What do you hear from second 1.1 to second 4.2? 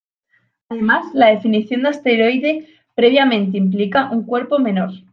la definición de asteroide previamente implica